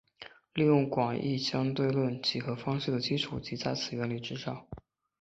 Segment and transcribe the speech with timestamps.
[0.55, 4.65] 利用广义相对论几何方式的基础即在此原理之上。